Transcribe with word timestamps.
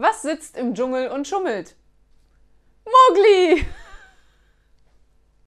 Was 0.00 0.22
sitzt 0.22 0.56
im 0.56 0.74
Dschungel 0.74 1.08
und 1.08 1.28
schummelt? 1.28 1.76